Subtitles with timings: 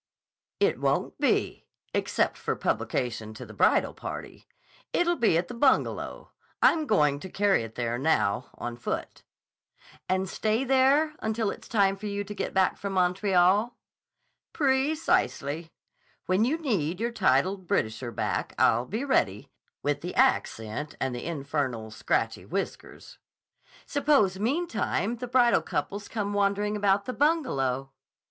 [0.59, 4.47] "It won't be, except for publication to the bridal party.
[4.93, 6.31] It'll be at the Bungalow.
[6.59, 9.21] I'm going to carry it there now, on foot."
[10.09, 13.77] "And stay there until it's time for you to get back from Montreal?"
[14.53, 15.71] "Precisely.
[16.25, 19.51] When you need your titled Britisher back, I'll be ready,
[19.83, 23.19] with the accent and the infernal, scratchy whiskers."
[23.85, 27.91] "Suppose, meantime, the bridal couples come wandering about the Bungalow?"